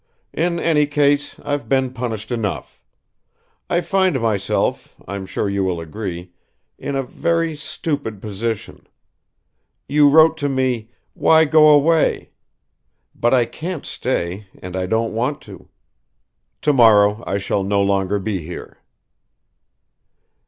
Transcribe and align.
In 0.33 0.59
any 0.59 0.87
case 0.87 1.39
I've 1.45 1.69
been 1.69 1.91
punished 1.93 2.31
enough. 2.31 2.81
I 3.69 3.81
find 3.81 4.19
myself, 4.19 4.95
I'm 5.07 5.27
sure 5.27 5.47
you 5.47 5.63
will 5.63 5.79
agree, 5.79 6.31
in 6.79 6.95
a 6.95 7.03
very 7.03 7.55
stupid 7.55 8.19
position. 8.19 8.87
You 9.87 10.09
wrote 10.09 10.37
to 10.37 10.49
me, 10.49 10.89
'Why 11.13 11.45
go 11.45 11.67
away?' 11.67 12.31
But 13.13 13.35
I 13.35 13.45
can't 13.45 13.85
stay 13.85 14.47
and 14.59 14.75
I 14.75 14.87
don't 14.87 15.13
want 15.13 15.39
to. 15.41 15.69
Tomorrow 16.63 17.23
I 17.27 17.37
shall 17.37 17.61
no 17.61 17.83
longer 17.83 18.17
be 18.17 18.39
here." 18.43 18.79